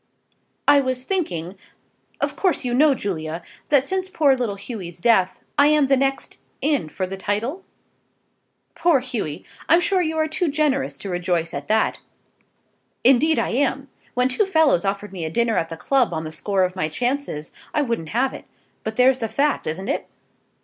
[0.67, 1.55] "I was thinking,
[2.19, 6.39] of course you know, Julia, that since poor little Hughy's death, I am the next
[6.59, 7.63] in for the title?"
[8.73, 9.45] "Poor Hughy!
[9.69, 11.99] I'm sure you are too generous to rejoice at that."
[13.03, 13.89] "Indeed I am.
[14.15, 16.89] When two fellows offered me a dinner at the club on the score of my
[16.89, 18.45] chances, I wouldn't have it.
[18.83, 20.07] But there's the fact; isn't it?"